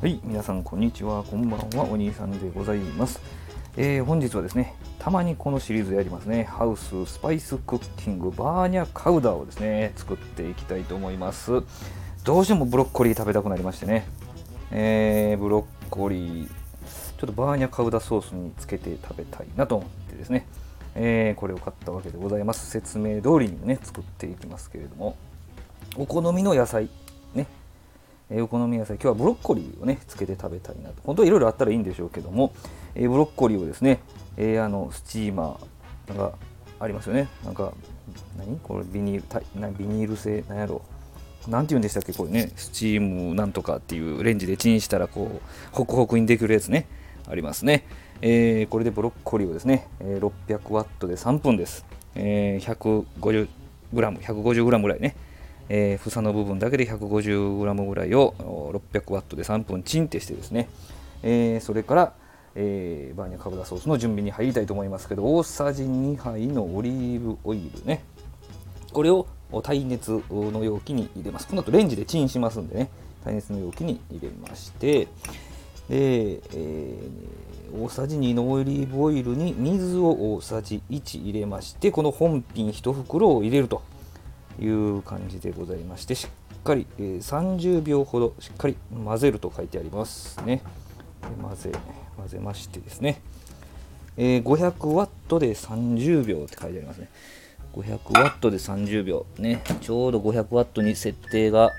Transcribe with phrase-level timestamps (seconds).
[0.00, 3.20] はい、皆さんこんにちは、こんばんは、お兄さんでございます。
[3.76, 11.62] えー本日はですね、たまにこのシリーズやりますね、ハウススパイスクッキングバーニャカウダーをですね、作っていきたいと思います。
[12.24, 14.06] どうしてもブロッコリー食べたくなりましてね、
[14.70, 20.46] えーブロッコリー、ちょっとバーニャカウダソースにつけて食べたいなと思ってですね、
[20.94, 22.70] えーこれを買ったわけでございます。
[22.70, 25.18] 説明通りにね、作っていきますけれども、
[25.96, 26.88] お好みの野菜、
[28.30, 30.96] えーお好み野菜今日はブロッコリーをねつけて食べたいなと。
[31.04, 32.52] 本当はいろいろあったらいいんでしょうけども、
[32.94, 34.00] えーブロッコリーをですね、
[34.36, 36.32] えーあのスチーマーが
[36.78, 37.28] ありますよね。
[37.44, 37.72] なんか
[38.38, 38.58] 何？
[38.60, 40.44] これビニールなビニール製？
[40.48, 40.82] なんやろ？
[41.48, 42.12] なんて言うんでしたっけ？
[42.12, 42.52] これね。
[42.56, 46.86] スチームなんとかっていうレンジでチンしたらこうホクホクにできるやつね。
[47.28, 47.84] ありますね、
[48.22, 51.84] えーこれでブロッコリーをですね、えー600ワットで3分です、
[52.14, 53.48] えー 150g
[53.92, 55.16] 150g ぐらいね。
[55.72, 58.34] えー房の部分だけで 150g ぐらいを
[58.92, 60.68] 600ワットで3分チンってしてですね、
[61.22, 62.12] えーそれから、
[62.56, 68.02] えーバーニャカブダソースの準備に入りたいと思いますけど大さじ2杯のオリーブオイルね。
[68.92, 69.28] これを
[69.62, 71.46] 耐熱の容器に入れます。
[71.46, 72.90] この後レンジでチンしますんでね。
[73.24, 75.04] 耐熱の容器に入れまして。
[75.04, 75.08] で、
[75.88, 77.40] えー
[77.72, 83.82] 大さじ2のオリーブオイルに水を大さじ1入れましてこの本品1袋を入れると。
[84.58, 90.62] いう感じでございましてしっかり、えー30秒ほどしっかり混ぜると書いてありますね。
[91.42, 91.72] 混ぜ
[92.16, 93.20] 混ぜましてですね、
[94.16, 97.08] えー500ワットで30秒って書いてありますね。
[97.72, 101.72] 500ワットで30秒ねちょうど500ワットに設定が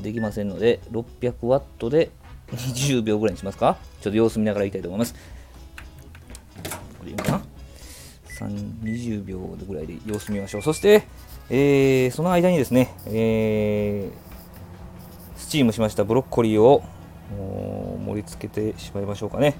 [0.00, 2.10] できませんので600ワットで
[2.52, 3.76] 20秒ぐらいにしますか？
[4.00, 5.14] ちょっと様子見ながらいきたいと思います。
[6.98, 7.42] これいいかな
[8.40, 10.62] ？20秒ぐらいで様子見ましょう。
[10.62, 11.04] そして、
[11.54, 16.82] えーその間にですね、えースチームしましたブロッコリーを
[18.06, 19.54] 盛り付けてしまいましょうかね、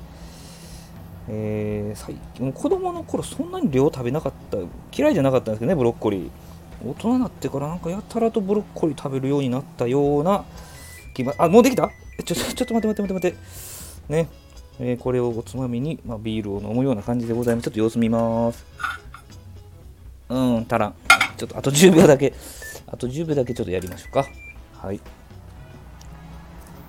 [1.28, 4.56] えー最近子供の頃そんなに量食べなかった
[4.96, 6.30] 嫌いじゃなかったんですけどねブロッコリー。
[6.82, 10.46] 大人になってからなんかやたらとブロッコリー食べるようになったような
[11.12, 11.90] 気があもうできた？
[12.24, 13.30] ちょちょっと待って待って待って待っ
[14.08, 14.12] て。
[14.12, 14.28] ね。
[14.80, 17.66] えーこれをおつまみに、まあ、ビールを飲むような感じでございます。
[17.66, 18.64] ちょっと様子見ます。
[20.30, 20.94] うん足らん
[21.42, 22.32] ちょっとあと10秒だけ。
[22.86, 24.26] あと10秒だけちょっとやりましょうか。
[24.74, 25.00] はい。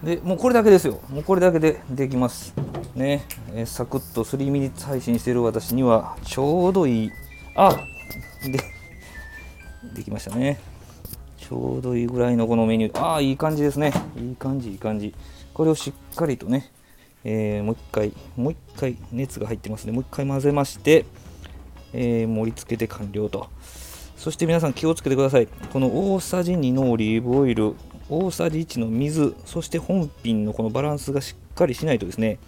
[0.03, 1.00] でもうこれだけですよ。
[1.09, 2.53] もうこれだけでできます
[2.94, 3.25] ね、
[3.56, 7.12] えーサクッと3ミニッツ配信してる私にはちょうどいい。
[7.56, 7.75] あ
[8.44, 8.59] で
[9.96, 10.59] できましたね。
[11.38, 13.02] ちょうどいいぐらいのこのメニュー。
[13.02, 13.91] ああいい感じですね。
[14.18, 15.16] いい感じいい感じ。
[15.56, 16.70] これをしっかりとね、
[17.24, 19.94] えーもう一回もう一回熱が入ってますね。
[19.94, 21.06] もう一回混ぜまして、
[21.94, 23.50] えー盛り付けて完了と。
[24.23, 25.47] そして皆さん気をつけてください。
[25.47, 27.75] この大さじ2のオリーブオイル
[28.09, 32.39] 大さじ1の水そして本品のこのバランスがしっかりしないとですね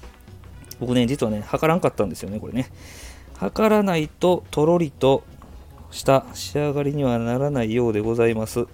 [0.79, 2.71] 僕ね実はね測らんかったんですよねこれね。
[3.37, 5.25] 測らないととろりと
[5.91, 8.67] した仕上がりにはならないようでございます。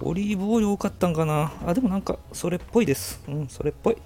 [0.00, 1.52] オリーブオイル多かったんかな？
[1.66, 3.22] あでもなんかそれっぽいです。
[3.28, 3.98] うんそれっぽい。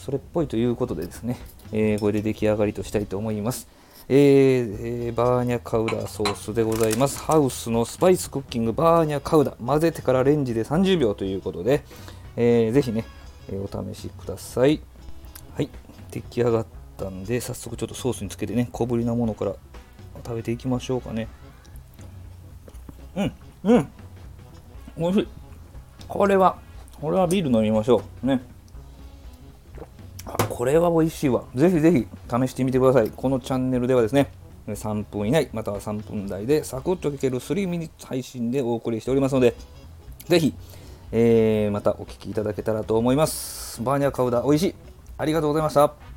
[0.00, 1.38] それっぽいということでですね、
[1.72, 3.68] えーこれで出来上がりとしたいと思います。
[4.08, 7.20] えーえバーニャカウダソースでございます。
[7.20, 9.52] ハウスのスパイスクッキングバーニャカウダ。
[9.64, 11.84] 混ぜてからレンジで30秒ということで、
[12.36, 13.04] えーぜひね、
[13.48, 14.80] えーお試しください。
[15.54, 15.68] はい、
[16.10, 19.54] 出来上がったんで、早速ちょっとソースにつけてね、小ぶりなものから
[20.24, 21.28] 食べていきましょうかね。
[23.14, 23.32] うん、
[23.64, 23.88] うん、
[24.98, 25.28] おいしい。
[26.08, 26.58] これは、
[27.00, 28.26] これはビール飲みましょう。
[28.26, 28.40] ね。
[30.26, 31.44] あこれは美味しいわ。
[31.54, 33.10] ぜひぜひ試してみてください。
[33.10, 34.30] このチャンネルではですね、
[34.68, 39.54] 3分以内、または3分台でサクッと聞ける3ミニ配信でお送りしておりますので、
[40.28, 40.54] ぜひ、
[41.10, 43.82] えーまたお聴きいただけたらと思います。
[43.82, 44.74] バーニャカウダ美味しい。
[45.18, 46.11] ありがとうございました。